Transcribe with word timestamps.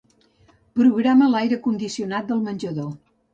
Programa 0.79 1.27
l'aire 1.33 1.59
condicionat 1.67 2.33
del 2.33 2.43
menjador. 2.49 2.91